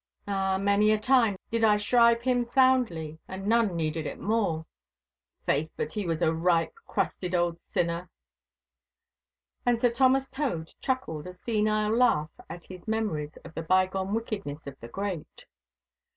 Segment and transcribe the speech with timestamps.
[0.27, 4.65] Ah, many a time did I shrive him soundly, and none needed it more.
[5.45, 8.09] Faith, but he was a ripe, crusted old sinner—'
[9.63, 14.65] And Sir Thomas Tode chuckled a senile laugh at his memories of the bygone wickednesses
[14.65, 15.45] of the great.